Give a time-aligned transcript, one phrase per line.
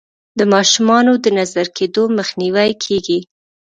[0.37, 3.19] د ماشومانو د نظر کیدو مخنیوی کیږي.